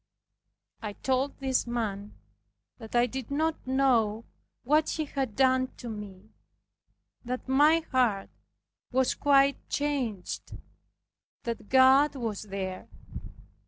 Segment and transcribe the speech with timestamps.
[0.81, 2.15] I told this man,
[2.79, 4.25] that I did not know
[4.63, 6.31] what he had done to me,
[7.23, 8.31] that my heart
[8.91, 10.57] was quite changed,
[11.43, 12.87] that God was there.